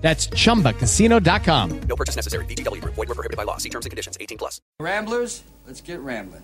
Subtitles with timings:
[0.00, 1.80] That's chumbacasino.com.
[1.82, 2.44] No purchase necessary.
[2.46, 2.94] VGW Group.
[2.94, 3.58] Void were prohibited by law.
[3.58, 4.16] See terms and conditions.
[4.20, 4.60] 18 plus.
[4.80, 6.42] Ramblers, let's get rambling.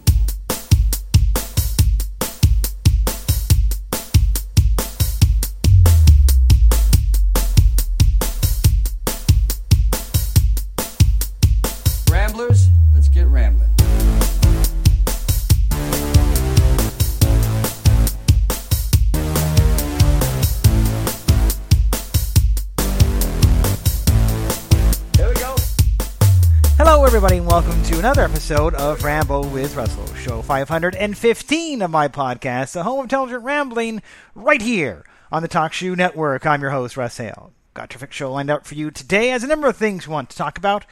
[27.06, 32.08] Hello, everybody, and welcome to another episode of Ramble with Russel, show 515 of my
[32.08, 34.02] podcast, the home of intelligent rambling,
[34.34, 36.44] right here on the TalkShoe Network.
[36.44, 37.52] I'm your host, Russ Hale.
[37.74, 40.14] Got a terrific show lined up for you today, as a number of things we
[40.14, 40.84] want to talk about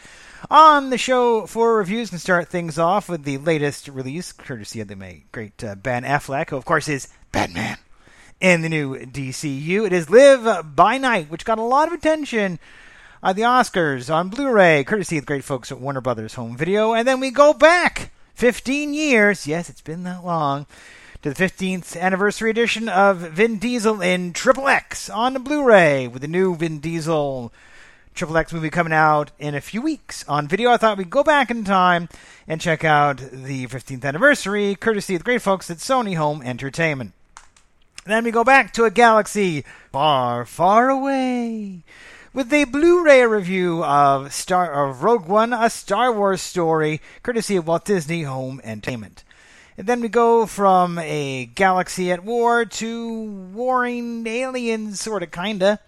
[0.48, 4.86] on the show for reviews, and start things off with the latest release, courtesy of
[4.86, 7.78] the great uh, Ben Affleck, who, of course, is Batman
[8.40, 9.84] in the new DCU.
[9.84, 12.60] It is Live by Night, which got a lot of attention
[13.24, 16.92] uh, the Oscars on Blu-ray, courtesy of the great folks at Warner Brothers Home Video,
[16.92, 19.46] and then we go back 15 years.
[19.46, 20.66] Yes, it's been that long.
[21.22, 26.20] To the 15th anniversary edition of Vin Diesel in Triple X on the Blu-ray with
[26.20, 27.50] the new Vin Diesel
[28.14, 30.70] Triple X movie coming out in a few weeks on video.
[30.70, 32.10] I thought we'd go back in time
[32.46, 37.14] and check out the 15th anniversary, courtesy of the great folks at Sony Home Entertainment.
[38.04, 41.84] Then we go back to a galaxy far, far away
[42.34, 47.68] with a Blu-ray review of Star of Rogue One, a Star Wars story, courtesy of
[47.68, 49.22] Walt Disney Home Entertainment.
[49.78, 53.22] And then we go from a galaxy at war to
[53.54, 55.78] warring aliens, sort of, kinda,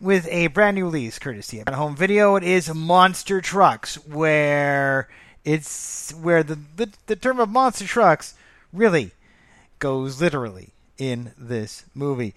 [0.00, 2.34] with a brand new release, courtesy of Home Video.
[2.36, 5.08] It is Monster Trucks, where
[5.44, 8.34] it's where the the, the term of monster trucks
[8.72, 9.12] really
[9.80, 12.34] goes literally in this movie.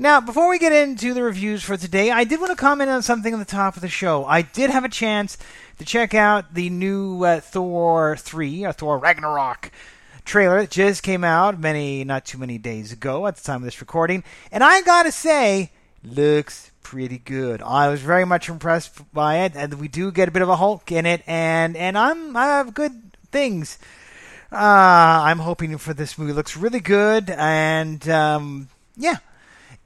[0.00, 3.02] Now, before we get into the reviews for today, I did want to comment on
[3.02, 4.24] something at the top of the show.
[4.26, 5.36] I did have a chance
[5.78, 9.72] to check out the new uh, Thor 3, or Thor Ragnarok
[10.24, 13.64] trailer that just came out many, not too many days ago at the time of
[13.64, 14.22] this recording.
[14.52, 15.72] And I gotta say,
[16.04, 17.60] looks pretty good.
[17.60, 20.54] I was very much impressed by it, and we do get a bit of a
[20.54, 22.92] Hulk in it, and, and I'm, I have good
[23.32, 23.80] things.
[24.52, 24.56] Uh,
[25.26, 26.32] I'm hoping for this movie.
[26.32, 29.16] looks really good, and um, yeah,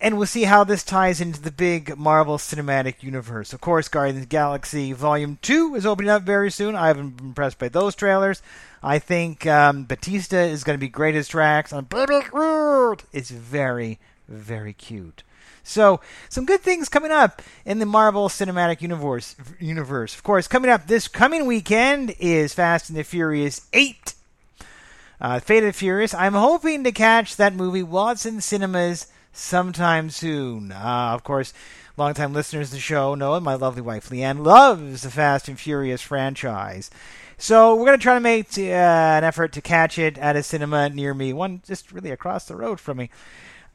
[0.02, 3.52] and we'll see how this ties into the big Marvel Cinematic Universe.
[3.52, 6.74] Of course, Guardians of the Galaxy Volume 2 is opening up very soon.
[6.74, 8.42] I haven't been impressed by those trailers.
[8.82, 11.70] I think um, Bautista is going to be great as Drax.
[11.70, 11.86] And
[13.12, 15.22] it's very, very cute.
[15.62, 19.36] So, some good things coming up in the Marvel Cinematic Universe.
[19.60, 24.14] Universe, of course, coming up this coming weekend is Fast and the Furious 8.
[25.20, 26.12] Uh, Fate of the Furious.
[26.12, 30.72] I'm hoping to catch that movie while it's in cinemas sometime soon.
[30.72, 31.52] Uh, of course,
[31.96, 36.02] longtime listeners to the show know my lovely wife Leanne loves the Fast and Furious
[36.02, 36.90] franchise.
[37.38, 40.42] So we're going to try to make uh, an effort to catch it at a
[40.42, 43.10] cinema near me, one just really across the road from me.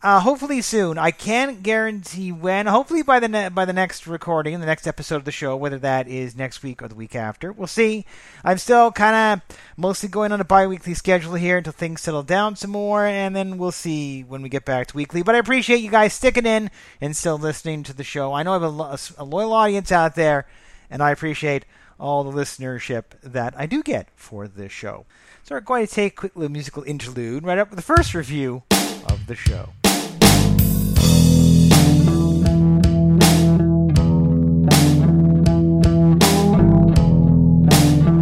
[0.04, 0.96] Uh, hopefully soon.
[1.00, 2.68] I can't guarantee when.
[2.68, 5.80] Hopefully by the ne- by the next recording, the next episode of the show, whether
[5.80, 8.06] that is next week or the week after, we'll see.
[8.44, 12.56] I'm still kind of mostly going on a bi-weekly schedule here until things settle down
[12.56, 15.24] some more, and then we'll see when we get back to weekly.
[15.24, 16.70] But I appreciate you guys sticking in
[17.02, 18.34] and still listening to the show.
[18.34, 20.46] I know I have a, lo- a loyal audience out there,
[20.92, 21.66] and I appreciate
[22.00, 25.08] all the listenership that I do get for this show.
[25.42, 28.14] So we're going to take a quick little musical interlude right up with the first
[28.14, 28.62] review
[29.10, 29.70] of the show.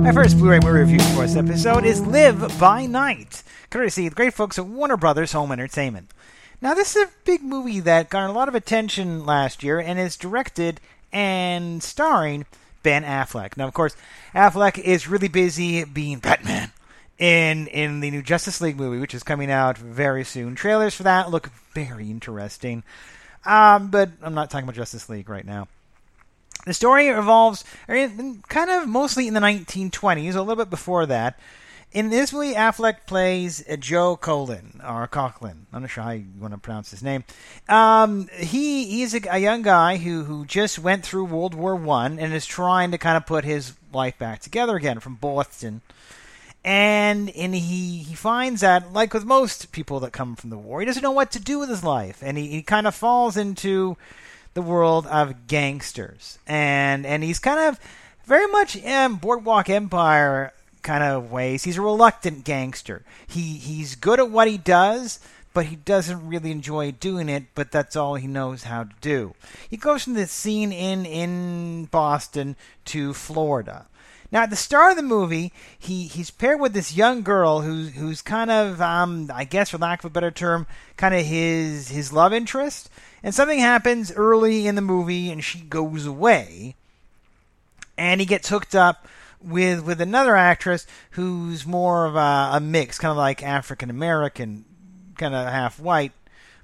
[0.05, 3.41] My first Blu-ray movie review for this episode is Live by Night,
[3.71, 6.11] courtesy of the great folks at Warner Brothers Home Entertainment.
[6.61, 9.97] Now, this is a big movie that got a lot of attention last year and
[9.97, 10.79] is directed
[11.11, 12.45] and starring
[12.83, 13.57] Ben Affleck.
[13.57, 13.97] Now, of course,
[14.35, 16.71] Affleck is really busy being Batman
[17.17, 20.53] in in the new Justice League movie, which is coming out very soon.
[20.53, 22.83] Trailers for that look very interesting,
[23.43, 25.67] um, but I'm not talking about Justice League right now.
[26.65, 31.39] The story revolves kind of mostly in the 1920s, a little bit before that.
[31.91, 35.59] In this movie, Affleck plays Joe Colin or Coughlin.
[35.71, 37.23] I'm not sure how you want to pronounce his name.
[37.69, 42.19] Um, he he's a, a, young guy who who just went through World War One
[42.19, 45.81] and is trying to kind of put his life back together again from Boston.
[46.65, 50.81] And and he he finds that like with most people that come from the war,
[50.81, 53.37] he doesn't know what to do with his life, and he, he kind of falls
[53.37, 53.95] into
[54.55, 57.79] the world of gangsters, and and he's kind of
[58.25, 61.63] very much in Boardwalk Empire kind of ways.
[61.63, 63.03] He's a reluctant gangster.
[63.27, 65.19] He he's good at what he does,
[65.53, 69.35] but he doesn't really enjoy doing it, but that's all he knows how to do.
[69.69, 72.55] He goes from the scene in in Boston
[72.85, 73.87] to Florida.
[74.31, 77.93] Now, at the start of the movie, he, he's paired with this young girl who's
[77.93, 80.65] who's kind of, um, I guess, for lack of a better term,
[80.97, 82.89] kind of his his love interest.
[83.25, 86.75] And something happens early in the movie, and she goes away,
[87.97, 89.07] and he gets hooked up
[89.41, 94.63] with with another actress who's more of a, a mix, kind of like African American,
[95.17, 96.11] kind of half white,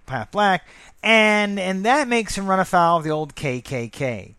[0.07, 0.67] half black,
[1.01, 4.35] and and that makes him run afoul of the old KKK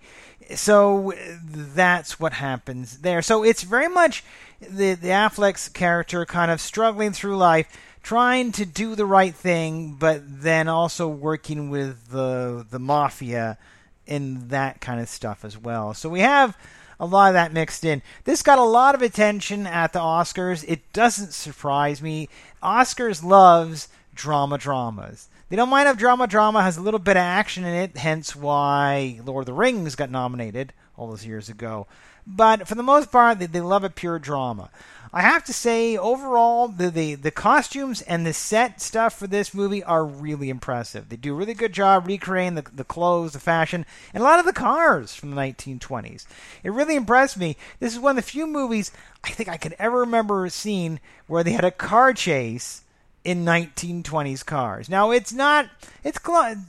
[0.55, 1.13] so
[1.45, 3.23] that's what happens there.
[3.23, 4.25] So it's very much
[4.69, 7.69] the the Affleck's character kind of struggling through life,
[8.03, 13.59] trying to do the right thing, but then also working with the the mafia
[14.07, 15.95] and that kind of stuff as well.
[15.95, 16.57] So we have
[16.99, 18.03] a lot of that mixed in.
[18.25, 20.65] This got a lot of attention at the Oscars.
[20.69, 22.29] It doesn't surprise me.
[22.63, 25.29] Oscars loves drama dramas.
[25.49, 28.35] They don't mind if drama drama has a little bit of action in it, hence
[28.35, 31.87] why Lord of the Rings got nominated all those years ago.
[32.27, 34.71] But for the most part, they, they love a pure drama.
[35.15, 39.53] I have to say, overall, the, the, the costumes and the set stuff for this
[39.53, 41.11] movie are really impressive.
[41.11, 43.85] They do a really good job recreating the, the clothes, the fashion,
[44.15, 46.27] and a lot of the cars from the 1920s.
[46.65, 47.59] It really impressed me.
[47.79, 48.91] This is one of the few movies
[49.23, 52.83] I think I could ever remember seeing where they had a car chase
[53.23, 54.89] in 1920s cars.
[54.89, 55.69] Now it's not
[56.03, 56.19] it's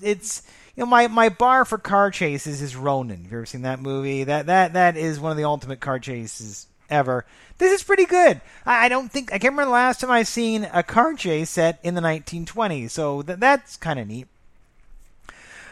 [0.01, 0.43] it's
[0.75, 3.23] you know my my bar for car chases is Ronin.
[3.23, 4.23] Have you ever seen that movie?
[4.23, 7.25] That that that is one of the ultimate car chases ever.
[7.57, 8.41] This is pretty good.
[8.65, 11.51] I, I don't think I can't remember the last time I've seen a car chase
[11.51, 12.91] set in the 1920s.
[12.91, 14.27] So th- that's kind of neat.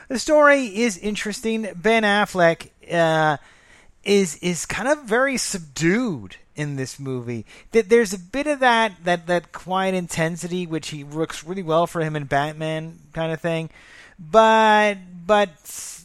[0.08, 1.68] The story is interesting.
[1.76, 3.38] Ben Affleck uh,
[4.04, 7.46] is is kind of very subdued in this movie.
[7.72, 11.88] That there's a bit of that that that quiet intensity which he works really well
[11.88, 13.70] for him in Batman kind of thing,
[14.20, 14.96] but
[15.26, 15.50] but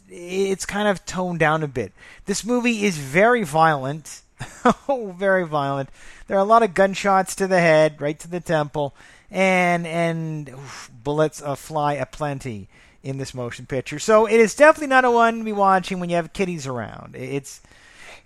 [0.09, 1.93] it's kind of toned down a bit.
[2.27, 4.23] This movie is very violent.
[4.89, 5.89] oh, very violent.
[6.27, 8.95] There are a lot of gunshots to the head, right to the temple,
[9.31, 12.69] and and oof, bullets uh, fly aplenty
[13.03, 13.99] in this motion picture.
[13.99, 17.15] So it is definitely not a one to be watching when you have kiddies around.
[17.15, 17.63] It's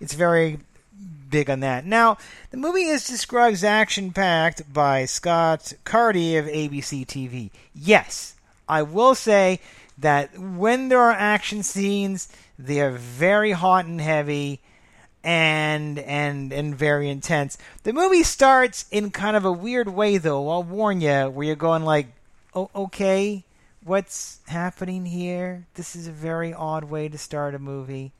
[0.00, 0.58] it's very
[1.30, 1.86] big on that.
[1.86, 2.18] Now,
[2.50, 7.50] the movie is described as action packed by Scott Carty of ABC TV.
[7.74, 8.34] Yes,
[8.68, 9.60] I will say
[9.98, 14.60] that when there are action scenes, they are very hot and heavy
[15.22, 17.58] and and and very intense.
[17.82, 20.48] The movie starts in kind of a weird way though.
[20.48, 22.08] I'll warn you where you're going like,
[22.54, 23.44] "Oh, okay,
[23.84, 25.66] what's happening here?
[25.74, 28.12] This is a very odd way to start a movie."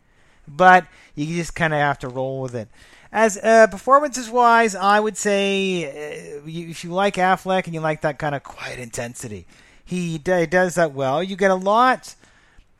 [0.56, 2.68] But you just kind of have to roll with it.
[3.12, 8.02] As uh, performances wise, I would say uh, if you like Affleck and you like
[8.02, 9.46] that kind of quiet intensity,
[9.84, 11.22] he d- does that well.
[11.22, 12.14] You get a lot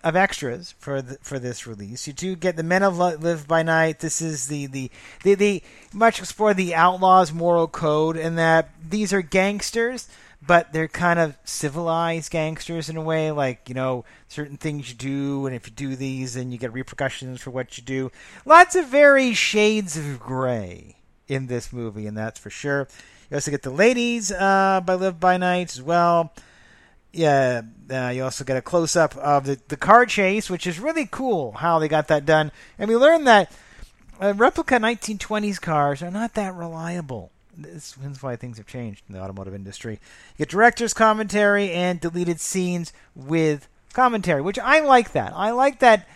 [0.03, 2.07] of extras for the, for this release.
[2.07, 3.99] You do get the Men of Live by Night.
[3.99, 4.91] This is the the
[5.25, 5.63] the, the
[5.93, 10.09] much explore the outlaws' moral code, and that these are gangsters
[10.47, 13.31] but they're kind of civilized gangsters in a way.
[13.31, 16.73] Like you know, certain things you do, and if you do these, then you get
[16.73, 18.11] repercussions for what you do.
[18.45, 20.97] Lots of very shades of gray
[21.29, 22.89] in this movie, and that's for sure.
[23.31, 26.33] You also get the ladies uh, by Live by Night as well.
[27.13, 30.79] Yeah, uh, you also get a close up of the, the car chase, which is
[30.79, 32.53] really cool how they got that done.
[32.79, 33.53] And we learned that
[34.21, 39.15] uh, replica 1920s cars are not that reliable this is why things have changed in
[39.15, 39.95] the automotive industry.
[40.37, 45.33] You get director's commentary and deleted scenes with commentary, which I like that.
[45.35, 46.07] I like that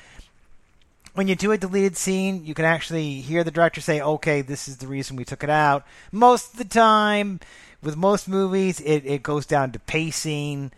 [1.15, 4.69] when you do a deleted scene, you can actually hear the director say, okay, this
[4.69, 5.87] is the reason we took it out.
[6.11, 7.41] Most of the time,
[7.83, 10.73] with most movies, it, it goes down to pacing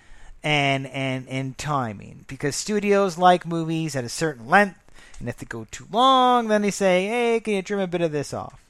[0.45, 4.79] and, and, and timing because studios like movies at a certain length,
[5.19, 8.03] and if they go too long, then they say, hey, can you trim a bit
[8.03, 8.61] of this off?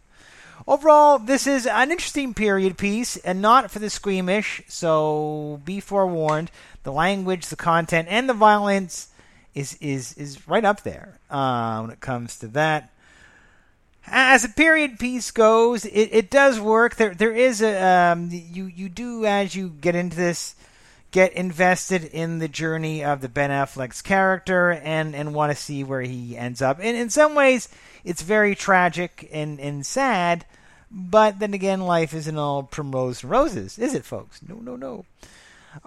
[0.66, 6.50] Overall, this is an interesting period piece and not for the squeamish, so be forewarned.
[6.82, 9.08] The language, the content, and the violence
[9.54, 12.92] is is is right up there uh, when it comes to that.
[14.08, 16.96] As a period piece goes, it, it does work.
[16.96, 20.54] There there is a um, you you do as you get into this
[21.16, 25.82] get invested in the journey of the Ben Affleck's character and, and want to see
[25.82, 26.78] where he ends up.
[26.78, 27.70] And in some ways,
[28.04, 30.44] it's very tragic and, and sad,
[30.90, 34.42] but then again, life isn't all primrose and roses, is it, folks?
[34.46, 35.06] No, no, no.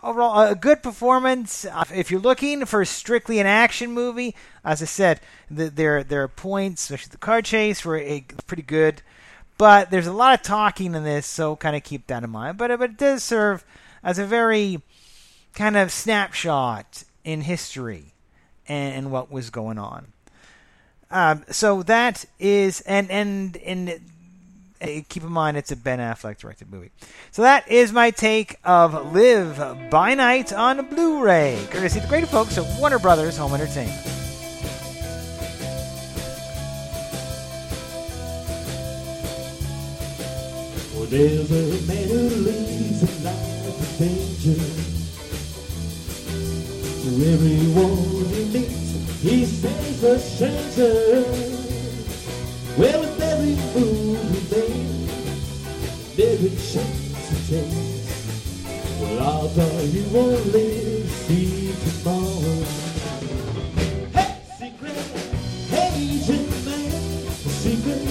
[0.02, 1.64] Overall, a good performance.
[1.64, 4.34] Uh, If you're looking for strictly an action movie,
[4.66, 5.22] as I said,
[5.52, 9.04] the, there there are points, especially the car chase, were uh, pretty good.
[9.60, 12.58] But there's a lot of talking in this, so kind of keep that in mind.
[12.58, 13.64] But, but it does serve
[14.02, 14.82] as a very
[15.54, 18.14] kind of snapshot in history
[18.68, 20.08] and, and what was going on.
[21.12, 24.00] Um, so that is, and and and
[24.82, 26.92] uh, keep in mind it's a Ben Affleck directed movie.
[27.32, 32.58] So that is my take of Live by Night on Blu-ray, courtesy the great folks
[32.58, 34.06] at Warner Brothers Home Entertainment.
[43.66, 44.79] Of danger.
[47.00, 47.96] To everyone
[48.28, 51.24] he meets, he says a stranger.
[52.78, 58.00] Well, with every move he makes, every chance he takes,
[59.00, 61.72] well, are you won't live to see
[62.04, 62.60] tomorrow.
[64.12, 65.00] Hey, secret
[65.72, 66.92] agent man,
[67.64, 68.04] secret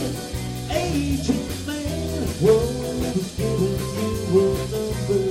[0.70, 2.24] agent man,
[3.36, 3.76] giving
[4.28, 5.22] you a number?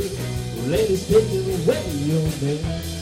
[0.58, 2.97] Well, ladies taking away your man.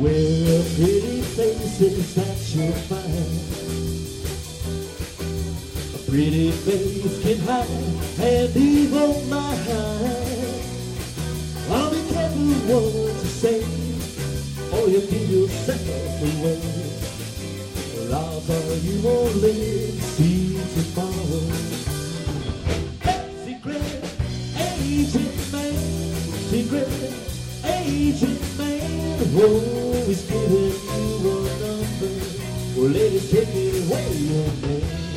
[0.00, 3.38] Wear a pretty faces that you'll find.
[5.94, 7.68] A pretty face can hide
[8.20, 9.58] an evil mind.
[11.68, 13.60] I'll be careful what you say,
[14.72, 16.62] or you give yourself away.
[18.14, 21.42] Odds are you won't live see tomorrow.
[23.44, 23.82] Secret
[24.56, 25.78] agent man,
[26.50, 26.88] secret
[27.64, 30.72] agent man, whoa, he's giving
[31.20, 32.12] you a number.
[32.76, 35.07] Well, ladies, take it away, young man.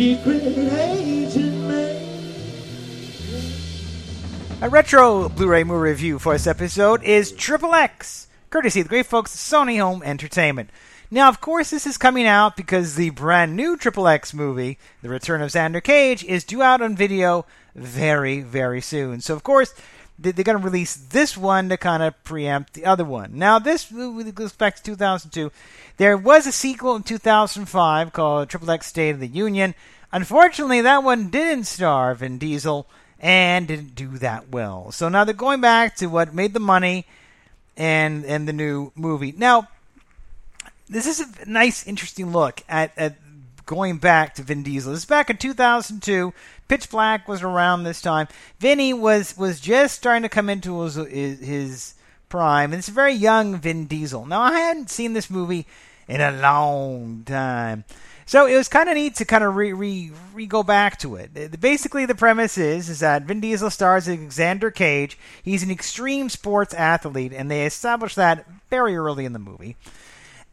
[0.00, 0.16] A
[4.70, 9.34] retro Blu-ray movie review for this episode is Triple X, courtesy of the great folks
[9.34, 10.70] at Sony Home Entertainment.
[11.10, 15.10] Now, of course, this is coming out because the brand new Triple X movie, The
[15.10, 19.20] Return of Xander Cage, is due out on video very, very soon.
[19.20, 19.74] So, of course,
[20.20, 23.38] they're going to release this one to kind of preempt the other one.
[23.38, 25.50] Now, this movie goes back to 2002.
[25.96, 29.74] There was a sequel in 2005 called Triple X State of the Union.
[30.12, 32.86] Unfortunately, that one didn't star Vin Diesel
[33.18, 34.92] and didn't do that well.
[34.92, 37.06] So now they're going back to what made the money
[37.76, 39.32] and and the new movie.
[39.36, 39.68] Now,
[40.88, 43.16] this is a nice, interesting look at, at
[43.64, 44.92] going back to Vin Diesel.
[44.92, 46.34] This is back in 2002.
[46.70, 48.28] Pitch Black was around this time.
[48.60, 50.94] Vinny was was just starting to come into his
[51.40, 51.94] his,
[52.28, 54.24] prime, and it's a very young Vin Diesel.
[54.24, 55.66] Now, I hadn't seen this movie
[56.06, 57.82] in a long time.
[58.24, 61.16] So it was kind of neat to kind of re, re, re go back to
[61.16, 61.60] it.
[61.60, 65.18] Basically, the premise is is that Vin Diesel stars as Alexander Cage.
[65.42, 69.76] He's an extreme sports athlete, and they establish that very early in the movie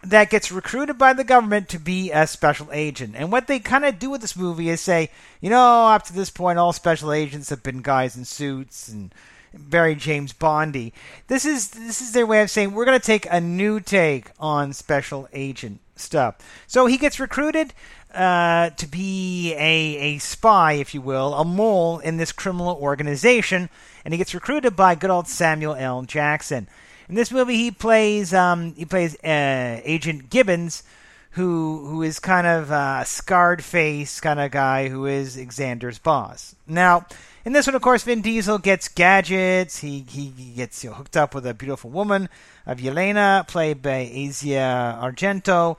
[0.10, 3.16] that gets recruited by the government to be a special agent.
[3.16, 5.10] And what they kind of do with this movie is say,
[5.42, 9.14] you know, up to this point, all special agents have been guys in suits and
[9.54, 10.94] very James Bondy.
[11.28, 14.32] This is this is their way of saying we're going to take a new take
[14.40, 16.36] on special agent stuff.
[16.68, 17.74] So he gets recruited
[18.14, 23.70] uh, to be a a spy, if you will, a mole in this criminal organization,
[24.06, 26.04] and he gets recruited by good old Samuel L.
[26.04, 26.68] Jackson.
[27.10, 30.84] In this movie, he plays um, he plays uh, Agent Gibbons,
[31.32, 36.56] who who is kind of a scarred face kind of guy who is Xander's boss.
[36.68, 37.06] Now,
[37.46, 39.80] in this one, of course, Vin Diesel gets gadgets.
[39.80, 42.28] He he gets you know, hooked up with a beautiful woman
[42.66, 45.78] of Yelena, played by Asia Argento,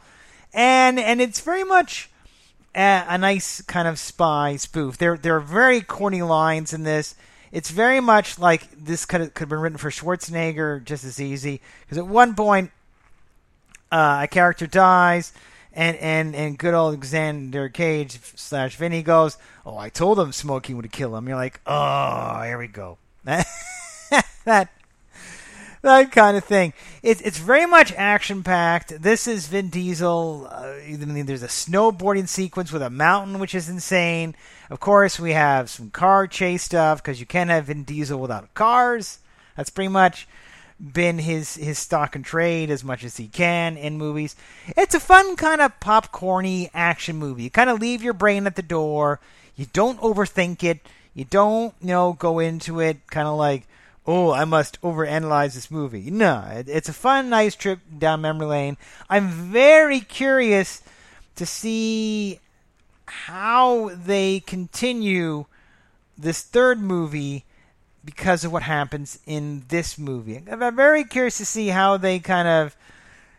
[0.55, 2.09] and and it's very much
[2.75, 4.97] a, a nice kind of spy spoof.
[4.97, 7.15] There there are very corny lines in this.
[7.53, 11.21] It's very much like this could have, could have been written for Schwarzenegger just as
[11.21, 11.61] easy.
[11.83, 12.71] Because at one point,
[13.91, 15.33] uh, a character dies,
[15.73, 20.77] and, and, and good old Xander Cage slash Vinny goes, "Oh, I told him smoking
[20.77, 24.69] would kill him." You're like, "Oh, here we go." that
[25.83, 26.73] that kind of thing.
[27.03, 29.03] It's it's very much action packed.
[29.03, 30.49] This is Vin Diesel.
[30.51, 34.35] Uh, there's a snowboarding sequence with a mountain, which is insane.
[34.71, 38.53] Of course, we have some car chase stuff because you can't have Vin Diesel without
[38.55, 39.19] cars.
[39.57, 40.29] That's pretty much
[40.81, 44.37] been his his stock and trade as much as he can in movies.
[44.77, 47.45] It's a fun kind of popcorny action movie.
[47.45, 49.21] You kind of leave your brain at the door.
[49.57, 50.79] You don't overthink it.
[51.15, 53.67] You don't, you know, go into it kind of like,
[54.09, 56.11] oh, I must overanalyze this movie.
[56.11, 58.77] No, it, it's a fun, nice trip down memory lane.
[59.11, 60.83] I'm very curious
[61.37, 62.41] to see
[63.05, 65.45] how they continue
[66.17, 67.45] this third movie
[68.03, 70.43] because of what happens in this movie.
[70.51, 72.75] I'm very curious to see how they kind of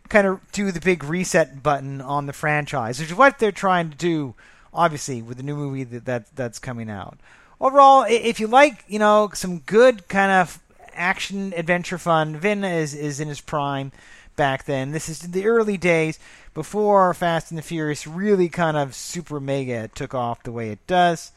[0.07, 3.89] kind of do the big reset button on the franchise, which is what they're trying
[3.89, 4.35] to do,
[4.71, 7.17] obviously, with the new movie that, that that's coming out.
[7.62, 10.62] Overall, if you like, you know, some good kind of
[10.94, 13.92] action adventure fun, Vin is is in his prime
[14.36, 14.92] back then.
[14.92, 16.20] This is the early days
[16.54, 20.86] before Fast and the Furious really kind of super mega took off the way it
[20.88, 21.32] does,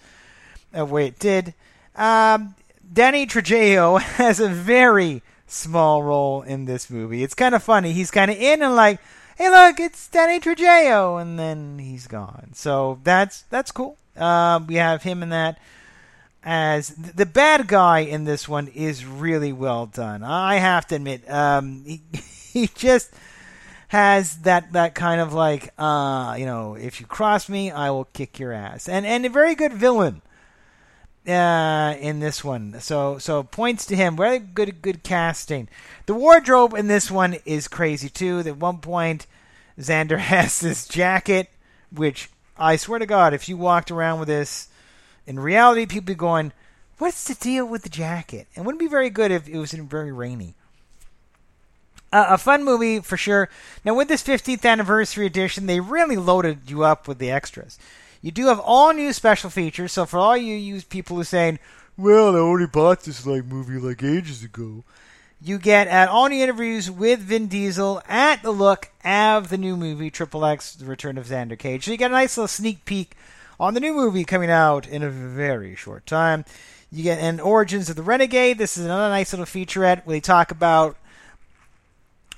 [0.71, 1.55] the way it did.
[1.97, 2.55] Um,
[2.93, 7.23] Danny Trejo has a very small role in this movie.
[7.23, 7.93] It's kind of funny.
[7.93, 9.01] He's kind of in and like,
[9.37, 12.51] hey, look, it's Danny Trejo, and then he's gone.
[12.55, 13.97] So that's that's cool.
[14.17, 15.59] Uh, we have him in that.
[16.45, 20.25] As the bad guy in this one is really well done.
[20.25, 22.03] I have to admit, um, he,
[22.53, 23.13] he just
[23.89, 28.07] has that that kind of like, uh, you know, if you cross me, I will
[28.07, 30.23] kick your ass, and and a very good villain
[31.29, 32.81] uh, in this one.
[32.81, 34.17] So so points to him.
[34.17, 35.69] Very good good casting.
[36.07, 38.41] The wardrobe in this one is crazy too.
[38.41, 39.27] At one point,
[39.79, 41.51] Xander has this jacket,
[41.95, 44.69] which I swear to God, if you walked around with this
[45.27, 46.53] in reality, people be going,
[46.99, 50.13] "What's the deal with the jacket?" And wouldn't be very good if it was very
[50.13, 50.55] rainy.
[52.13, 53.49] Uh, a fun movie for sure.
[53.85, 57.79] Now with this 15th anniversary edition, they really loaded you up with the extras.
[58.21, 59.93] You do have all new special features.
[59.93, 61.59] So for all you use people who saying,
[61.97, 64.85] "Well, I already bought this like movie like ages ago,"
[65.41, 69.77] you get at all new interviews with Vin Diesel at the look of the new
[69.77, 71.87] movie Triple X: The Return of Xander Cage.
[71.87, 73.17] So you get a nice little sneak peek
[73.62, 76.44] on the new movie coming out in a very short time.
[76.90, 78.59] You get an Origins of the Renegade.
[78.59, 80.96] This is another nice little featurette where they talk about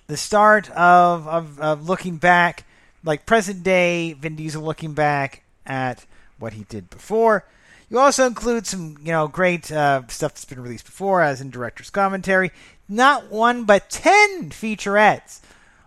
[0.07, 2.67] the start of, of, of looking back,
[3.03, 6.05] like present day Vin Diesel looking back at
[6.39, 7.47] what he did before.
[7.89, 11.49] You also include some, you know, great uh, stuff that's been released before, as in
[11.49, 12.51] director's commentary.
[12.87, 15.41] Not one, but ten featurettes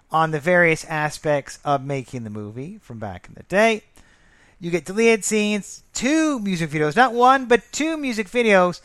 [0.09, 3.83] on the various aspects of making the movie from back in the day.
[4.59, 8.81] You get deleted scenes, two music videos, not one, but two music videos,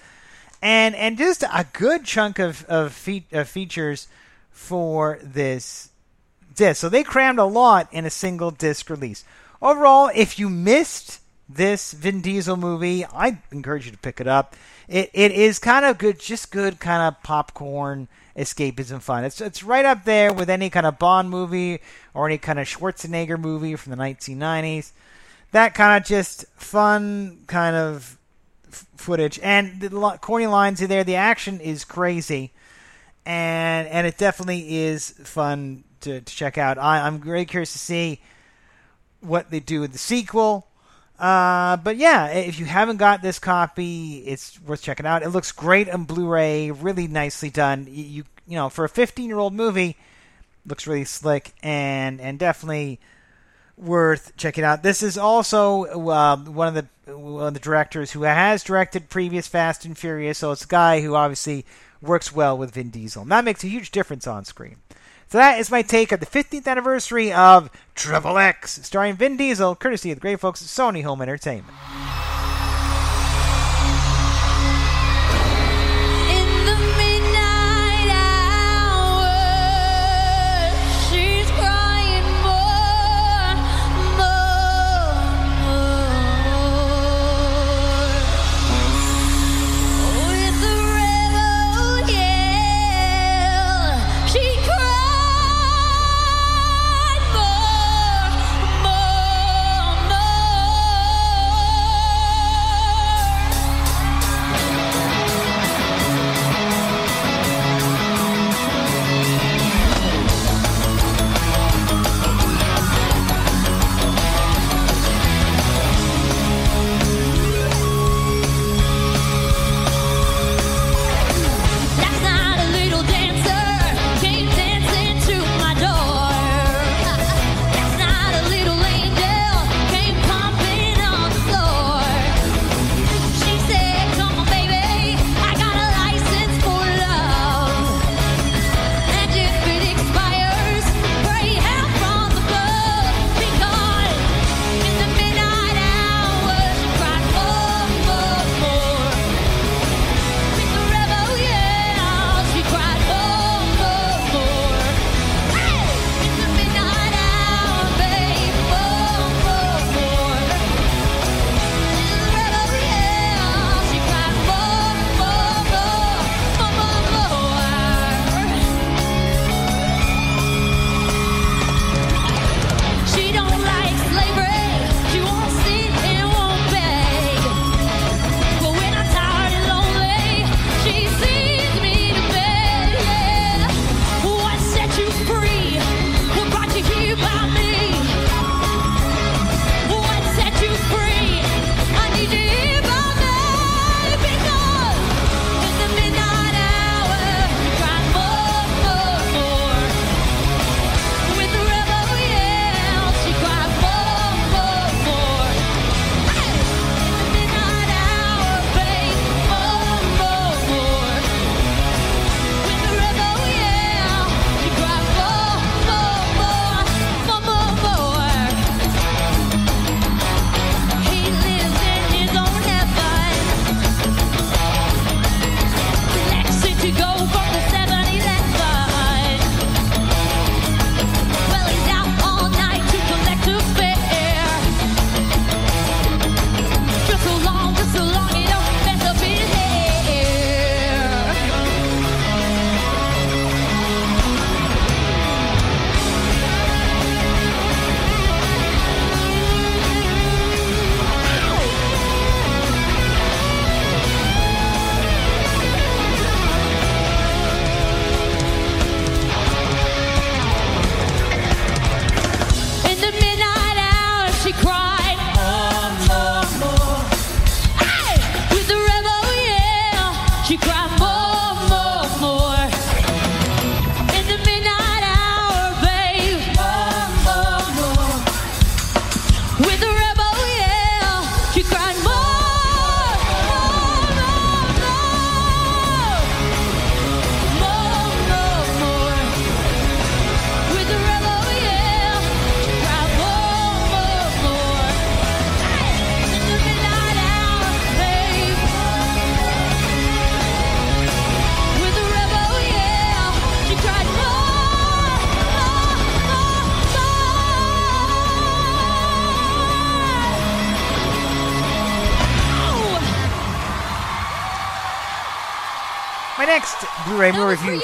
[0.61, 4.09] and and just a good chunk of of, fe- of features
[4.51, 5.91] for this
[6.55, 6.81] disc.
[6.81, 9.25] So they crammed a lot in a single disc release.
[9.63, 14.57] Overall, if you missed this Vin Diesel movie, I encourage you to pick it up.
[14.89, 19.25] It it is kind of good, just good kind of popcorn escapism fun.
[19.25, 21.81] It's it's right up there with any kind of Bond movie
[22.13, 24.93] or any kind of Schwarzenegger movie from the 1990s.
[25.53, 28.19] That kind of just fun kind of
[28.69, 31.05] f- footage and the lo- corny lines are there.
[31.05, 32.53] The action is crazy,
[33.25, 36.79] and and it definitely is fun to, to check out.
[36.79, 38.21] I, I'm very curious to see
[39.21, 40.67] what they do with the sequel.
[41.19, 45.23] Uh, but yeah, if you haven't got this copy, it's worth checking out.
[45.23, 47.87] It looks great on Blu-ray, really nicely done.
[47.89, 49.97] You you, know, for a 15-year-old movie,
[50.67, 52.99] looks really slick and and definitely
[53.83, 54.83] worth checking out.
[54.83, 59.49] This is also uh, one of the one of the directors who has directed previous
[59.49, 61.67] Fast and Furious, so it's a guy who obviously
[62.01, 63.23] works well with Vin Diesel.
[63.23, 64.77] And that makes a huge difference on screen.
[65.29, 69.75] So that is my take of the 15th anniversary of Triple X, starring Vin Diesel,
[69.75, 71.75] courtesy of the great folks at Sony Home Entertainment.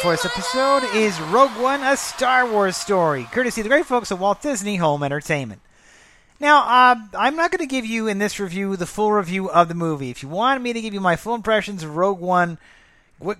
[0.03, 4.13] For this episode is Rogue One: A Star Wars Story, courtesy of the great folks
[4.13, 5.61] at Walt Disney Home Entertainment.
[6.39, 9.67] Now, uh, I'm not going to give you in this review the full review of
[9.67, 10.11] the movie.
[10.11, 12.59] If you want me to give you my full impressions of Rogue One,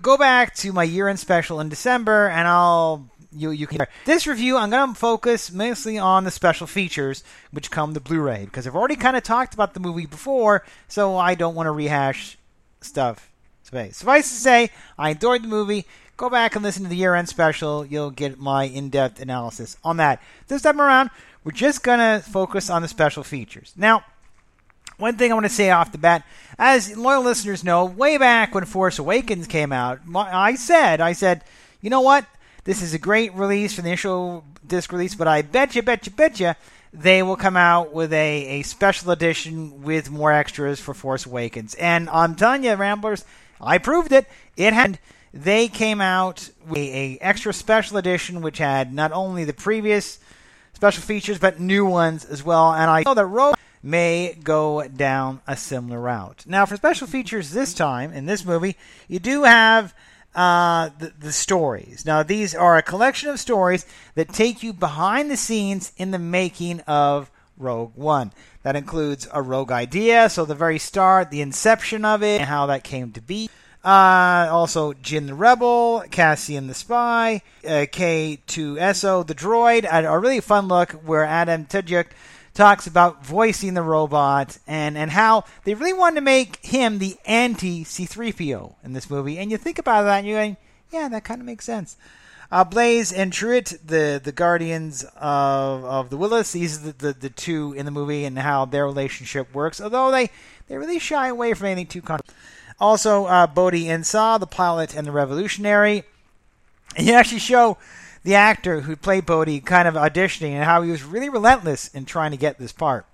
[0.01, 3.85] go back to my year-end special in December, and I'll you you can.
[4.05, 8.45] This review, I'm going to focus mostly on the special features which come the Blu-ray
[8.45, 11.71] because I've already kind of talked about the movie before, so I don't want to
[11.71, 12.37] rehash
[12.81, 13.31] stuff.
[13.63, 15.85] Suffice to say, I enjoyed the movie.
[16.19, 17.85] Go back and listen to the year-end special.
[17.85, 20.21] You'll get my in-depth analysis on that.
[20.47, 21.09] This time around,
[21.45, 23.73] we're just gonna focus on the special features.
[23.77, 24.03] Now,
[24.97, 26.25] one thing I want to say off the bat,
[26.57, 31.45] as loyal listeners know, way back when Force Awakens came out, I said, I said,
[31.79, 32.25] you know what?
[32.65, 36.05] This is a great release for the initial disc release, but I bet you, bet
[36.05, 36.53] you, bet you,
[36.91, 41.75] they will come out with a, a special edition with more extras for Force Awakens.
[41.75, 43.23] And I'm telling you, Ramblers,
[43.61, 44.27] I proved it.
[44.57, 44.99] It had.
[45.33, 50.19] They came out with a, a extra special edition, which had not only the previous
[50.73, 52.73] special features, but new ones as well.
[52.73, 56.45] And I know that Rogue may go down a similar route.
[56.47, 58.75] Now, for special features this time in this movie,
[59.07, 59.93] you do have
[60.35, 62.05] uh, the, the stories.
[62.05, 66.19] Now, these are a collection of stories that take you behind the scenes in the
[66.19, 68.31] making of Rogue One.
[68.63, 72.65] That includes a rogue idea, so the very start, the inception of it, and how
[72.67, 73.49] that came to be.
[73.83, 80.41] Uh, also, Jyn the Rebel, Cassian the Spy, uh, K2SO the Droid, a, a really
[80.41, 82.07] fun look where Adam Tudyk
[82.53, 87.17] talks about voicing the robot and, and how they really wanted to make him the
[87.25, 89.37] anti C3PO in this movie.
[89.37, 90.57] And you think about that and you're going,
[90.91, 91.95] yeah, that kind of makes sense.
[92.51, 97.13] Uh, Baze and Chirrut, the, the guardians of, of the Whills, these are the, the,
[97.13, 100.29] the two in the movie and how their relationship works, although they,
[100.67, 102.19] they really shy away from anything too con-
[102.79, 106.03] Also, uh, Bodhi and Saw, the pilot and the revolutionary.
[106.95, 107.77] And you actually show
[108.23, 112.05] the actor who played Bodhi kind of auditioning and how he was really relentless in
[112.05, 113.05] trying to get this part.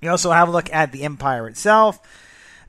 [0.00, 2.00] You also have a look at the Empire itself,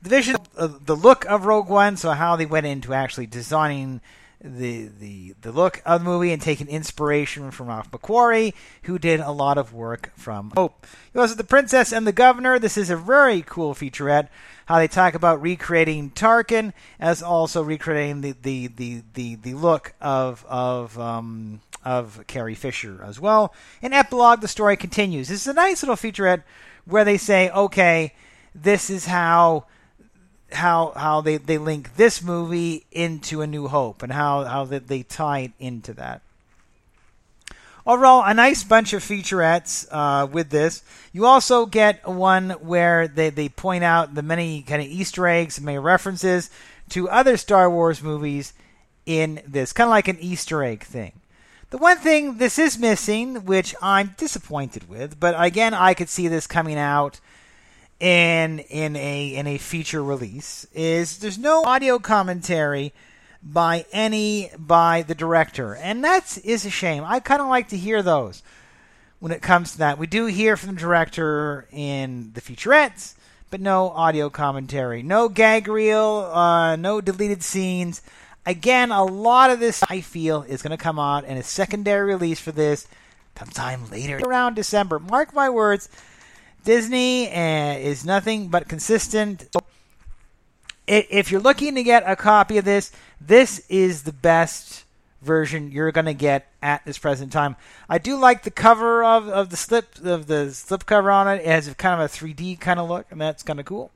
[0.02, 4.00] the vision, uh, the look of Rogue One, so how they went into actually designing
[4.42, 9.20] the the the look of the movie and taking inspiration from Ralph McQuarrie, who did
[9.20, 10.86] a lot of work from Hope.
[11.12, 12.58] You also the Princess and the Governor.
[12.58, 14.28] This is a very cool featurette.
[14.66, 19.94] How they talk about recreating Tarkin as also recreating the the the the, the look
[20.00, 23.54] of of um, of Carrie Fisher as well.
[23.82, 25.28] In epilogue, the story continues.
[25.28, 26.44] This is a nice little featurette
[26.86, 28.14] where they say, okay,
[28.54, 29.66] this is how
[30.52, 34.78] how how they, they link this movie into A New Hope and how how they,
[34.78, 36.22] they tie it into that.
[37.86, 40.82] Overall, a nice bunch of featurettes uh, with this.
[41.12, 45.56] You also get one where they, they point out the many kind of Easter eggs
[45.56, 46.50] and many references
[46.90, 48.52] to other Star Wars movies
[49.06, 51.12] in this, kind of like an Easter egg thing.
[51.70, 56.28] The one thing this is missing, which I'm disappointed with, but again, I could see
[56.28, 57.20] this coming out
[58.00, 62.92] in in a in a feature release, is there's no audio commentary
[63.42, 67.04] by any by the director, and that is a shame.
[67.04, 68.42] I kind of like to hear those
[69.18, 69.98] when it comes to that.
[69.98, 73.14] We do hear from the director in the featurettes,
[73.50, 78.02] but no audio commentary, no gag reel, uh, no deleted scenes.
[78.46, 82.14] Again, a lot of this I feel is going to come out in a secondary
[82.14, 82.88] release for this
[83.38, 84.98] sometime later around December.
[84.98, 85.88] Mark my words.
[86.64, 89.48] Disney uh, is nothing but consistent.
[89.52, 89.60] So
[90.86, 94.84] if you're looking to get a copy of this, this is the best
[95.22, 97.56] version you're going to get at this present time.
[97.88, 101.42] I do like the cover of, of the slip of the slip cover on it.
[101.42, 103.90] It has kind of a 3D kind of look, and that's kind of cool.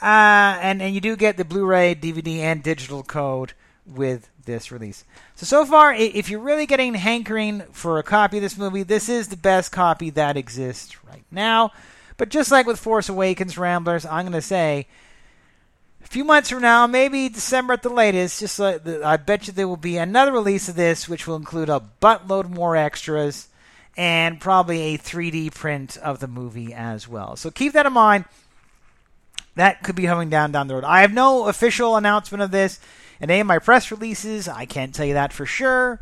[0.00, 3.52] Uh, and and you do get the Blu-ray, DVD, and digital code
[3.86, 5.04] with this release.
[5.36, 9.08] So so far, if you're really getting hankering for a copy of this movie, this
[9.08, 11.72] is the best copy that exists right now.
[12.16, 14.86] But just like with Force Awakens Ramblers, I'm going to say
[16.04, 19.46] a few months from now, maybe December at the latest, just like the, I bet
[19.46, 23.48] you there will be another release of this, which will include a buttload more extras
[23.96, 27.36] and probably a 3D print of the movie as well.
[27.36, 28.24] So keep that in mind.
[29.56, 30.84] That could be coming down down the road.
[30.84, 32.80] I have no official announcement of this
[33.20, 34.48] in any of my press releases.
[34.48, 36.00] I can't tell you that for sure,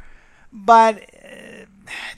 [0.52, 1.64] but uh,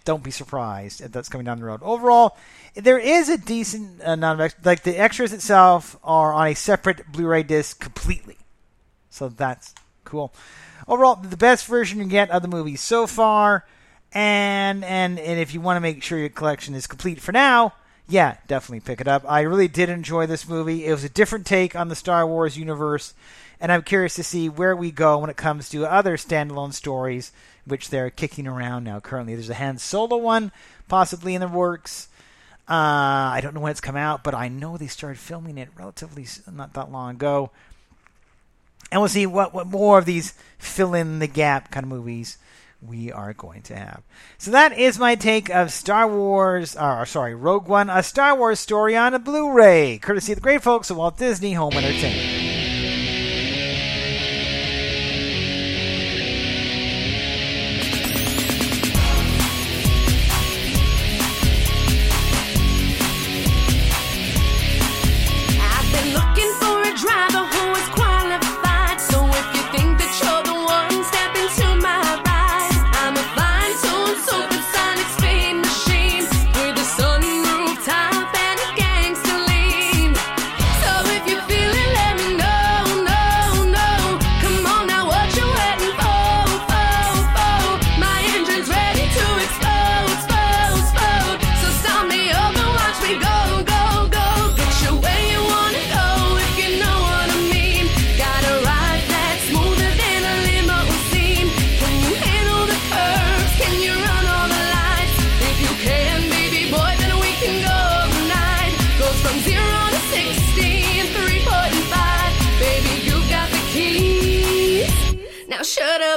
[0.04, 1.80] don't be surprised if that's coming down the road.
[1.82, 2.36] Overall,
[2.74, 7.42] there is a decent of ex- like the extras itself are on a separate Blu-ray
[7.42, 8.38] disc completely,
[9.08, 10.32] so that's cool.
[10.86, 13.64] Overall, the best version you get of the movie so far,
[14.12, 17.74] and and and if you want to make sure your collection is complete for now,
[18.08, 19.24] yeah, definitely pick it up.
[19.28, 20.86] I really did enjoy this movie.
[20.86, 23.14] It was a different take on the Star Wars universe,
[23.60, 27.32] and I'm curious to see where we go when it comes to other standalone stories,
[27.66, 29.00] which they're kicking around now.
[29.00, 30.50] Currently, there's a Han Solo one
[30.88, 32.08] possibly in the works.
[32.68, 35.68] Uh, I don't know when it's come out, but I know they started filming it
[35.76, 37.50] relatively not that long ago.
[38.90, 42.38] And we'll see what, what more of these fill in the gap kind of movies
[42.80, 44.02] we are going to have.
[44.38, 48.58] So that is my take of Star Wars, or sorry, Rogue One, a Star Wars
[48.58, 52.49] story on a Blu-ray, courtesy of the great folks at Walt Disney Home Entertainment.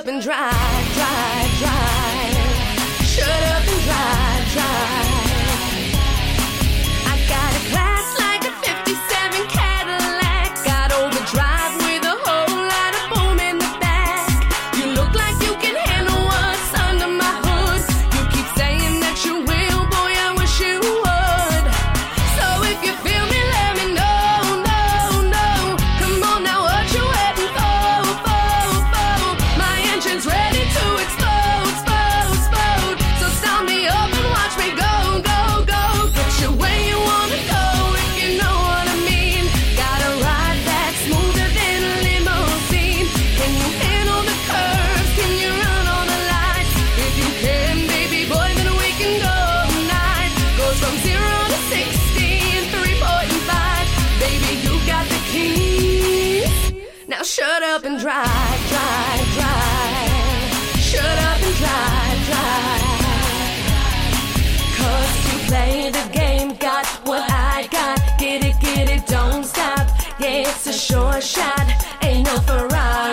[0.03, 0.92] Up and drive,
[71.43, 71.67] shot.
[72.01, 73.12] Ain't no Ferrari?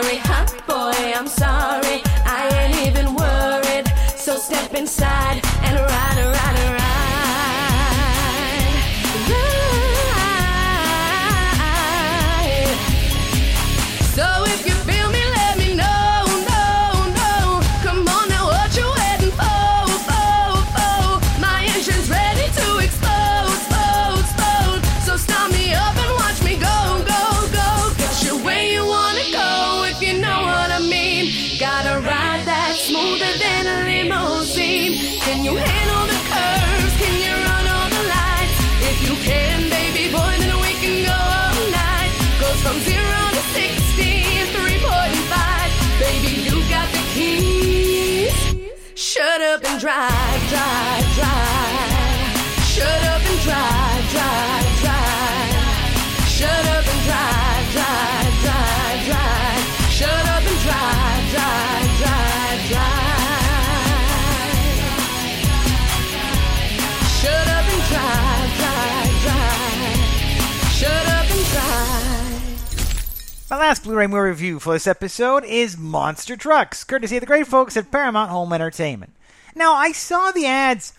[49.81, 52.29] Drive, drive, drive.
[52.69, 55.57] Shut up and drive, drive, drive.
[56.29, 59.65] Shut up and drive, drive, drive, drive.
[59.89, 63.09] Shut up and drive, drive, drive, drive.
[67.17, 69.97] Shut up and drive, drive, drive.
[70.77, 72.69] Shut up and drive.
[73.49, 77.47] My last Blu-ray movie review for this episode is Monster Trucks, courtesy of the great
[77.47, 79.15] folks at Paramount Home Entertainment.
[79.55, 80.93] Now, I saw the ads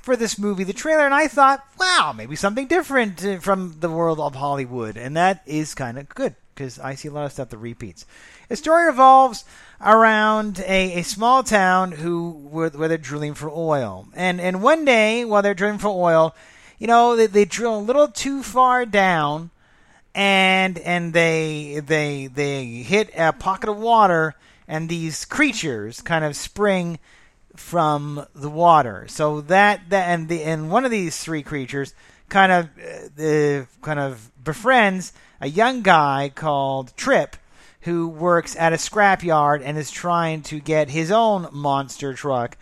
[0.00, 3.90] for this movie, the trailer, and I thought, wow, maybe something different uh, from the
[3.90, 7.32] world of Hollywood, and that is kind of good because I see a lot of
[7.32, 8.04] stuff that repeats.
[8.48, 9.44] The story revolves
[9.80, 14.84] around a, a small town who where, where they're drilling for oil, and and one
[14.84, 16.34] day while they're drilling for oil,
[16.78, 19.50] you know, they, they drill a little too far down
[20.14, 24.34] and and they they they hit a pocket of water
[24.66, 26.98] and these creatures kind of spring
[27.58, 31.92] from the water so that that and the and one of these three creatures
[32.28, 32.68] kind of
[33.18, 37.36] uh, uh, kind of befriends a young guy called Trip
[37.82, 42.56] who works at a scrapyard and is trying to get his own monster truck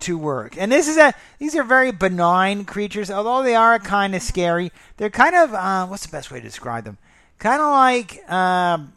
[0.00, 0.56] to work.
[0.56, 4.72] And this is a these are very benign creatures, although they are kind of scary.
[4.96, 6.98] They're kind of uh, what's the best way to describe them?
[7.38, 8.92] Kind of like um,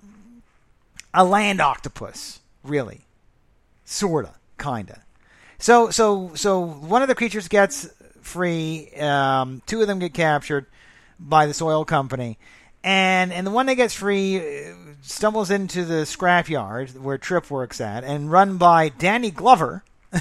[1.14, 3.02] a land octopus, really,
[3.86, 5.03] sorta, kinda.
[5.64, 7.90] So so so one of the creatures gets
[8.20, 8.92] free.
[9.00, 10.66] Um, two of them get captured
[11.18, 12.38] by this oil company.
[12.84, 17.80] And and the one that gets free uh, stumbles into the scrapyard where Trip works
[17.80, 19.86] at, and run by Danny Glover,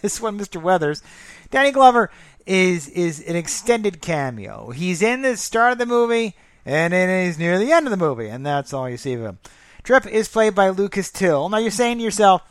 [0.00, 0.62] this one, Mr.
[0.62, 1.02] Weathers.
[1.50, 2.08] Danny Glover
[2.46, 4.70] is is an extended cameo.
[4.70, 7.96] He's in the start of the movie, and then he's near the end of the
[7.96, 9.38] movie, and that's all you see of him.
[9.82, 11.48] Trip is played by Lucas Till.
[11.48, 12.42] Now you're saying to yourself,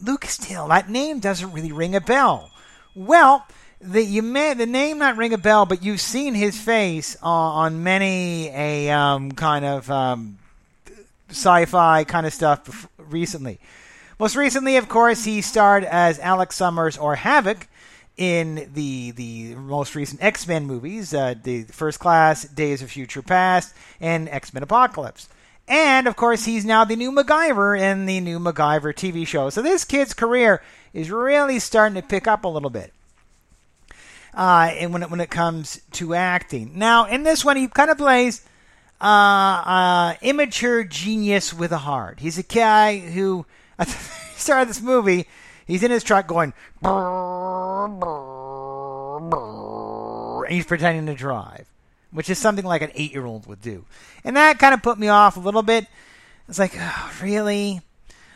[0.00, 2.50] Lucas Till, that name doesn't really ring a bell.
[2.94, 3.46] Well,
[3.80, 7.74] the you may the name not ring a bell, but you've seen his face on,
[7.74, 10.38] on many a um, kind of um,
[11.30, 13.58] sci-fi kind of stuff recently.
[14.18, 17.68] Most recently, of course, he starred as Alex Summers or Havoc
[18.16, 23.22] in the the most recent X Men movies, uh, the First Class, Days of Future
[23.22, 25.28] Past, and X Men Apocalypse.
[25.68, 29.50] And of course, he's now the new MacGyver in the new MacGyver TV show.
[29.50, 30.62] So this kid's career
[30.92, 32.92] is really starting to pick up a little bit.
[34.32, 37.90] Uh, and when it, when it comes to acting, now in this one, he kind
[37.90, 38.44] of plays
[39.00, 42.20] uh, uh, immature genius with a heart.
[42.20, 43.46] He's a guy who
[43.78, 43.94] at the
[44.36, 45.26] start of this movie,
[45.66, 46.52] he's in his truck going,
[50.42, 51.66] and he's pretending to drive,
[52.16, 53.84] which is something like an eight-year-old would do,
[54.24, 55.86] and that kind of put me off a little bit.
[56.48, 57.82] It's like, oh, really?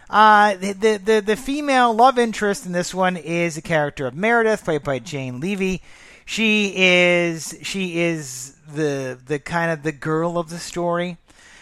[0.08, 4.14] Uh, the, the the the female love interest in this one is the character of
[4.14, 5.80] Meredith, played by Jane Levy.
[6.26, 11.16] She is she is the the kind of the girl of the story.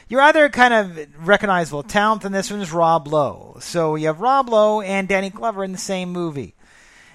[0.09, 3.59] Your other kind of recognizable talent in this one is Rob Lowe.
[3.61, 6.55] So you have Rob Lowe and Danny Glover in the same movie.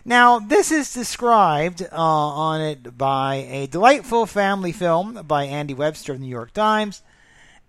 [0.06, 6.12] Now, this is described uh, on it by a delightful family film by Andy Webster
[6.12, 7.01] of the New York Times,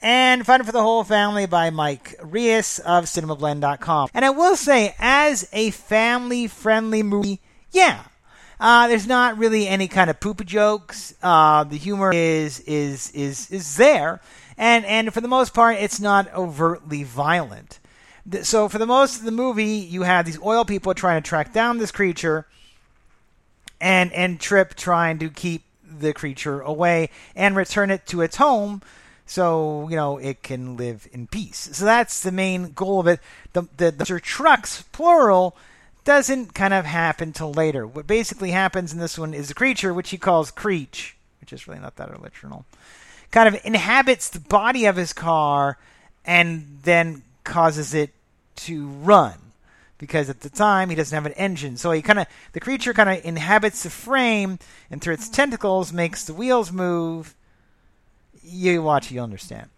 [0.03, 4.09] and Fun for the Whole Family by Mike Reyes of CinemaBlend.com.
[4.13, 8.03] And I will say, as a family-friendly movie, yeah,
[8.59, 11.15] uh, there's not really any kind of poopy jokes.
[11.23, 14.21] Uh, the humor is is is is there,
[14.59, 17.79] and and for the most part, it's not overtly violent.
[18.43, 21.53] So for the most of the movie, you have these oil people trying to track
[21.53, 22.47] down this creature,
[23.81, 28.83] and and Trip trying to keep the creature away and return it to its home,
[29.27, 31.69] so you know it can live in peace.
[31.73, 33.21] So that's the main goal of it.
[33.53, 35.57] The the, the trucks plural
[36.05, 37.87] doesn't kind of happen till later.
[37.87, 41.67] What basically happens in this one is the creature, which he calls Creech, which is
[41.67, 42.65] really not that original,
[43.31, 45.79] kind of inhabits the body of his car
[46.25, 48.11] and then causes it
[48.57, 49.35] to run
[49.99, 51.77] because at the time he doesn't have an engine.
[51.77, 54.59] So he kind of the creature kind of inhabits the frame
[54.91, 57.35] and through its tentacles makes the wheels move.
[58.43, 59.71] You watch, you'll understand.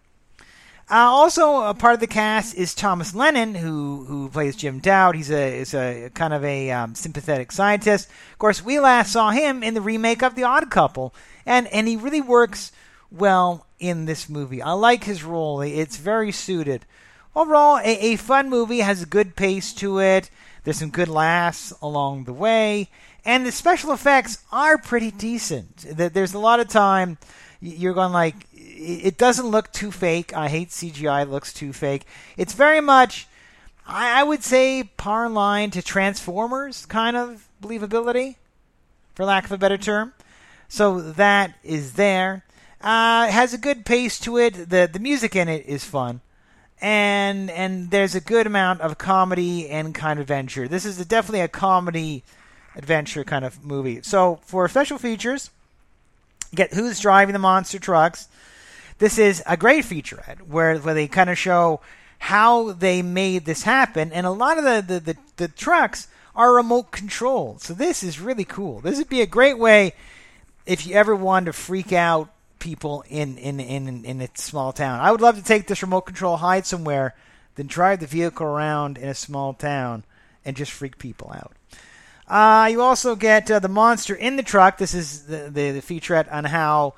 [0.89, 5.15] Uh, also, a part of the cast is Thomas Lennon, who who plays Jim Dowd.
[5.15, 8.09] He's a is a kind of a um, sympathetic scientist.
[8.31, 11.13] Of course, we last saw him in the remake of The Odd Couple,
[11.45, 12.71] and and he really works
[13.11, 14.61] well in this movie.
[14.61, 16.85] I like his role; it's very suited.
[17.37, 17.83] Overall, a,
[18.13, 20.31] a fun movie has a good pace to it.
[20.63, 22.89] There's some good laughs along the way,
[23.23, 25.85] and the special effects are pretty decent.
[25.87, 27.19] There- There's a lot of time
[27.61, 30.35] you're going like it doesn't look too fake.
[30.35, 32.05] I hate CGI; it looks too fake.
[32.37, 33.27] It's very much,
[33.85, 38.37] I, I would say, par in line to Transformers kind of believability,
[39.13, 40.13] for lack of a better term.
[40.69, 42.43] So that is there.
[42.81, 44.69] Uh, it has a good pace to it.
[44.71, 46.21] the The music in it is fun,
[46.81, 50.67] and and there's a good amount of comedy and kind of adventure.
[50.67, 52.23] This is definitely a comedy
[52.75, 54.01] adventure kind of movie.
[54.03, 55.49] So for special features,
[56.53, 58.27] get who's driving the monster trucks.
[58.99, 61.81] This is a great featurette where where they kind of show
[62.19, 66.53] how they made this happen, and a lot of the the, the, the trucks are
[66.53, 67.61] remote controlled.
[67.61, 68.79] So this is really cool.
[68.81, 69.93] This would be a great way
[70.67, 72.29] if you ever wanted to freak out
[72.59, 74.99] people in in in in a small town.
[74.99, 77.15] I would love to take this remote control, hide somewhere,
[77.55, 80.03] then drive the vehicle around in a small town
[80.45, 81.53] and just freak people out.
[82.27, 84.77] Uh, you also get uh, the monster in the truck.
[84.77, 86.93] This is the, the, the featurette on how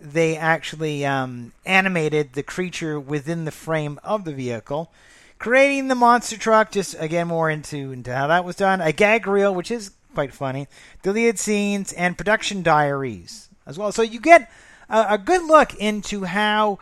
[0.00, 4.90] they actually um, animated the creature within the frame of the vehicle.
[5.38, 8.80] Creating the monster truck, just again more into into how that was done.
[8.80, 10.68] A gag reel, which is quite funny.
[11.02, 13.92] Deleted scenes and production diaries as well.
[13.92, 14.50] So you get
[14.92, 16.78] a, a good look into how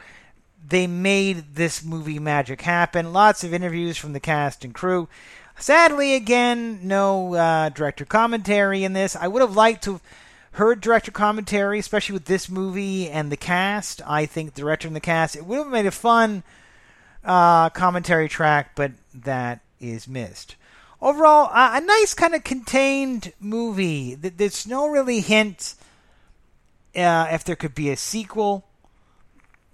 [0.67, 3.13] they made this movie magic happen.
[3.13, 5.09] Lots of interviews from the cast and crew.
[5.59, 9.17] Sadly, again, no uh, director commentary in this.
[9.17, 10.03] I would have liked to have
[10.53, 14.01] heard director commentary, especially with this movie and the cast.
[14.07, 16.43] I think director and the cast, it would have made a fun
[17.25, 20.57] uh, commentary track, but that is missed.
[21.03, 24.15] Overall, uh, a nice kind of contained movie.
[24.15, 25.75] There's no really hint
[26.97, 28.65] uh, if there could be a sequel.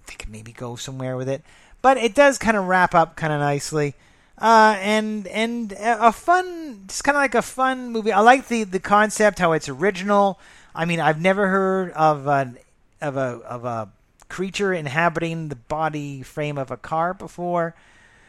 [0.07, 1.43] They could maybe go somewhere with it,
[1.81, 3.95] but it does kind of wrap up kind of nicely.
[4.37, 8.11] Uh, and and a fun, just kind of like a fun movie.
[8.11, 10.39] I like the the concept, how it's original.
[10.75, 12.57] I mean, I've never heard of an
[13.01, 13.89] of a of a
[14.29, 17.75] creature inhabiting the body frame of a car before,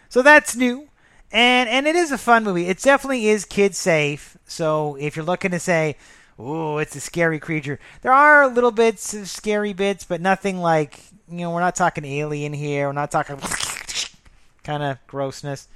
[0.09, 0.89] so that's new.
[1.31, 2.67] And and it is a fun movie.
[2.67, 4.39] It definitely is kid safe.
[4.47, 5.97] So if you're looking to say,
[6.39, 11.01] "Oh, it's a scary creature," there are little bits of scary bits, but nothing like
[11.29, 11.51] you know.
[11.51, 12.87] We're not talking alien here.
[12.87, 13.39] We're not talking
[14.65, 15.69] kind of grossness.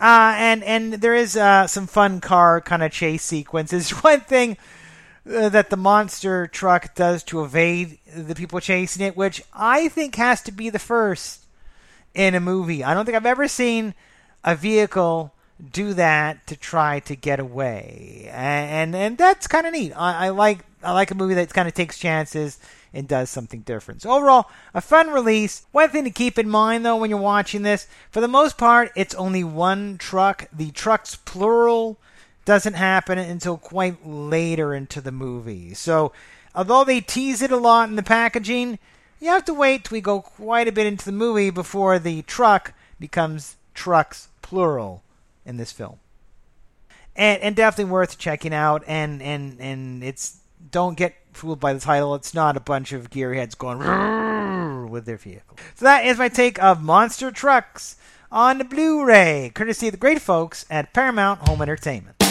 [0.00, 3.90] Uh, and and there is uh, some fun car kind of chase sequences.
[4.02, 4.56] One thing
[5.30, 10.16] uh, that the monster truck does to evade the people chasing it, which I think
[10.16, 11.44] has to be the first
[12.14, 12.84] in a movie.
[12.84, 13.94] I don't think I've ever seen
[14.42, 15.33] a vehicle
[15.70, 19.92] do that to try to get away, and and, and that's kind of neat.
[19.92, 22.58] I, I like I like a movie that kind of takes chances
[22.92, 24.02] and does something different.
[24.02, 25.66] So overall, a fun release.
[25.72, 28.92] One thing to keep in mind though when you're watching this, for the most part,
[28.94, 30.48] it's only one truck.
[30.52, 31.98] The trucks plural
[32.44, 35.74] doesn't happen until quite later into the movie.
[35.74, 36.12] So
[36.54, 38.78] although they tease it a lot in the packaging,
[39.20, 42.22] you have to wait till we go quite a bit into the movie before the
[42.22, 45.03] truck becomes trucks plural.
[45.44, 45.98] In this film.
[47.16, 50.38] And and definitely worth checking out and and and it's
[50.70, 52.14] don't get fooled by the title.
[52.14, 55.56] It's not a bunch of gearheads going with their vehicle.
[55.74, 57.96] So that is my take of Monster Trucks
[58.32, 62.23] on the Blu-ray, courtesy of the great folks at Paramount Home Entertainment.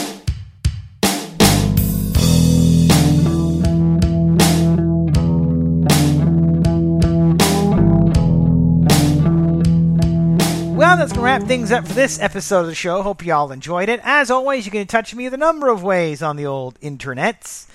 [10.94, 13.02] Well, that's going to wrap things up for this episode of the show.
[13.02, 14.00] Hope you all enjoyed it.
[14.04, 17.66] As always, you can touch me a number of ways on the old internets.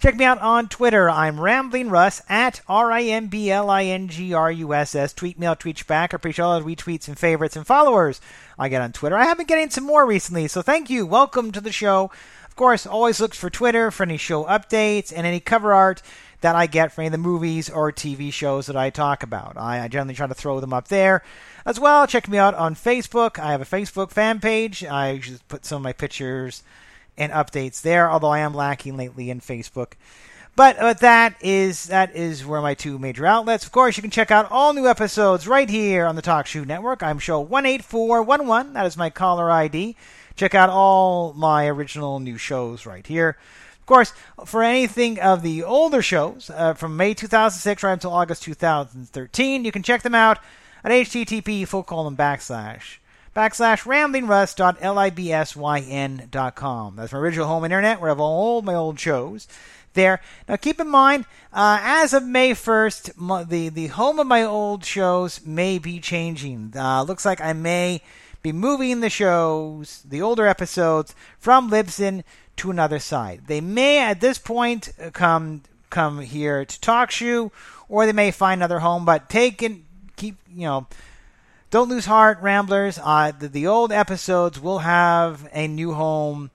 [0.00, 1.08] Check me out on Twitter.
[1.08, 4.96] I'm Rambling Russ at R I M B L I N G R U S
[4.96, 5.12] S.
[5.12, 6.12] Tweet me, I'll tweet back.
[6.12, 8.20] I appreciate all the retweets and favorites and followers
[8.58, 9.16] I get on Twitter.
[9.16, 11.06] I have been getting some more recently, so thank you.
[11.06, 12.10] Welcome to the show.
[12.44, 16.02] Of course, always look for Twitter for any show updates and any cover art
[16.40, 19.56] that I get for any of the movies or TV shows that I talk about.
[19.56, 21.22] I, I generally try to throw them up there.
[21.66, 23.38] As well, check me out on Facebook.
[23.38, 24.84] I have a Facebook fan page.
[24.84, 26.62] I just put some of my pictures
[27.16, 29.92] and updates there, although I am lacking lately in Facebook.
[30.56, 33.64] But uh, that is that is where my two major outlets.
[33.64, 37.02] Of course, you can check out all new episodes right here on the TalkShoe Network.
[37.02, 38.74] I'm show 18411.
[38.74, 39.96] That is my caller ID.
[40.36, 43.36] Check out all my original new shows right here.
[43.80, 44.12] Of course,
[44.44, 49.72] for anything of the older shows uh, from May 2006 right until August 2013, you
[49.72, 50.38] can check them out
[50.84, 52.98] at http full colon backslash
[53.34, 53.84] backslash.
[56.96, 59.48] That's my original home internet where I have all my old shows
[59.94, 60.20] there.
[60.48, 64.42] Now keep in mind, uh, as of May 1st, mo- the, the home of my
[64.42, 66.72] old shows may be changing.
[66.76, 68.02] Uh, looks like I may
[68.42, 72.22] be moving the shows, the older episodes, from Libsyn
[72.56, 73.46] to another site.
[73.46, 77.52] They may at this point uh, come come here to TalkShoe,
[77.88, 79.04] or they may find another home.
[79.04, 79.84] But take and
[80.16, 80.86] keep you know,
[81.70, 82.98] don't lose heart, Ramblers.
[83.02, 86.50] Uh, the, the old episodes will have a new home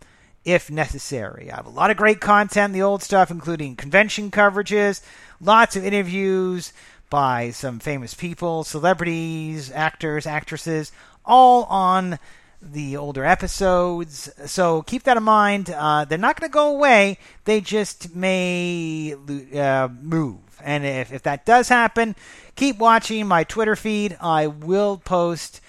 [0.45, 1.51] if necessary.
[1.51, 5.01] I have a lot of great content, the old stuff, including convention coverages,
[5.41, 6.74] lots of interviews
[7.10, 10.91] by some famous people, celebrities, actors, actresses,
[11.26, 12.18] all on
[12.62, 14.30] the older episodes.
[14.45, 15.70] So keep that in mind.
[15.70, 19.16] Uh, they're not going to go away, they just may
[19.55, 20.39] uh, move.
[20.62, 22.16] And if, if that does happen,
[22.55, 24.18] keep watching my Twitter feed.
[24.20, 25.62] I will post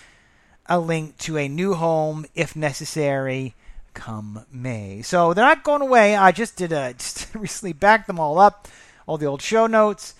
[0.66, 3.54] a link to a new home if necessary
[3.94, 5.02] come May.
[5.02, 6.16] So they're not going away.
[6.16, 8.68] I just did a just recently backed them all up,
[9.06, 10.14] all the old show notes.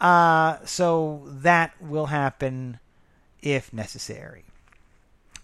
[0.00, 2.78] Uh, so that will happen
[3.42, 4.44] if necessary.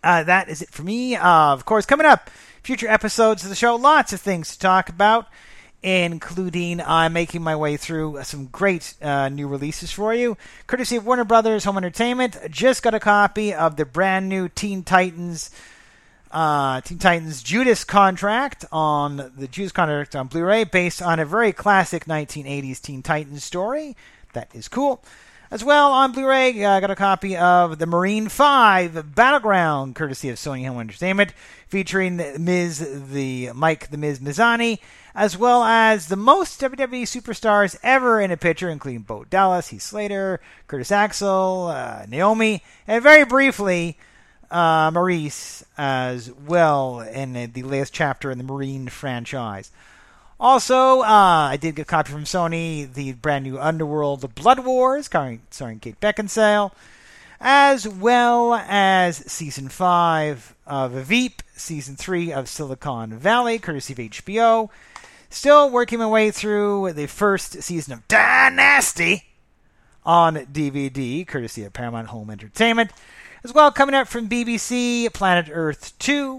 [0.05, 1.17] Uh, that is it for me.
[1.17, 2.29] Uh, of course, coming up,
[2.63, 5.27] future episodes of the show, lots of things to talk about,
[5.83, 10.37] including I'm making my way through some great uh, new releases for you.
[10.67, 14.83] Courtesy of Warner Brothers Home Entertainment, just got a copy of the brand new Teen
[14.83, 15.51] Titans.
[16.31, 21.53] Uh, Teen Titans Judas contract on the Judas contract on Blu-ray, based on a very
[21.55, 23.97] classic 1980s Teen Titans story.
[24.35, 25.03] That is cool.
[25.51, 30.31] As well on Blu-ray, I uh, got a copy of the Marine Five Battleground, courtesy
[30.31, 31.35] of Sony Home Entertainment,
[31.69, 34.79] featuring Miz, the Mike, the Miz Mizanin,
[35.15, 39.83] as well as the most WWE superstars ever in a picture, including Bo Dallas, Heath
[39.83, 43.99] Slater, Curtis Axel, uh, Naomi, and very briefly,
[44.51, 49.71] uh, Maryse as well in the latest chapter in the Marine franchise.
[50.39, 54.65] Also, uh, I did get a copy from Sony, the brand new Underworld The Blood
[54.65, 56.73] Wars, starring, Kate Beckinsale,
[57.41, 64.71] as well as Season 5 of Veep, Season 3 of Silicon Valley, courtesy of HBO.
[65.31, 69.25] Still working my way through the first season of Dynasty
[70.05, 72.93] on DVD, courtesy of Paramount Home Entertainment.
[73.43, 76.39] As well, coming up from BBC, Planet Earth 2,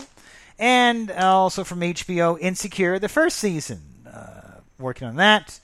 [0.57, 3.81] and also from HBO, Insecure, the first season.
[4.11, 5.59] Uh, working on that.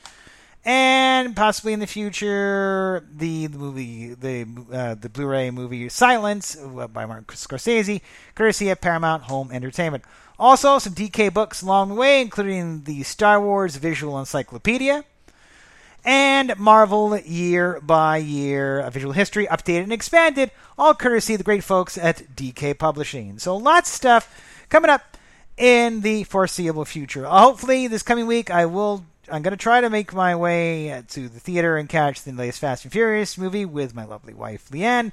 [0.64, 6.88] And possibly in the future, the, the movie, the uh, the Blu-ray movie Silence uh,
[6.88, 8.02] by Martin Scorsese,
[8.36, 10.04] courtesy of Paramount Home Entertainment.
[10.38, 15.04] Also, some DK books along the way, including the Star Wars Visual Encyclopedia
[16.04, 21.44] and Marvel Year by Year a Visual History, updated and expanded, all courtesy of the
[21.44, 23.40] great folks at DK Publishing.
[23.40, 25.18] So lots of stuff coming up
[25.58, 27.28] in the foreseeable future.
[27.28, 29.06] Uh, hopefully, this coming week, I will.
[29.32, 32.32] I'm going to try to make my way uh, to the theater and catch the
[32.32, 35.12] latest Fast and Furious movie with my lovely wife, Leanne,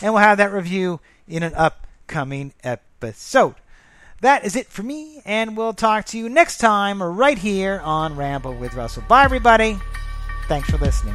[0.00, 3.56] and we'll have that review in an upcoming episode.
[4.20, 8.16] That is it for me, and we'll talk to you next time right here on
[8.16, 9.02] Ramble with Russel.
[9.08, 9.78] Bye, everybody.
[10.46, 11.14] Thanks for listening.